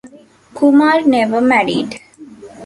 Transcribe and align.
Kumar 0.55 1.05
never 1.05 1.39
married. 1.41 2.01